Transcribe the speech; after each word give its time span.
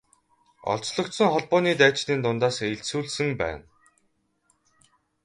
Олзлогдсон 0.73 1.27
холбооны 1.33 1.71
дайчдын 1.81 2.19
дундаас 2.23 2.57
элсүүлсэн 2.69 3.29
байна. 3.41 3.63